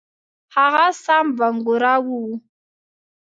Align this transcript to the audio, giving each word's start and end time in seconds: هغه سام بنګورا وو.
هغه 0.55 0.85
سام 1.03 1.25
بنګورا 1.37 1.95
وو. 2.05 2.21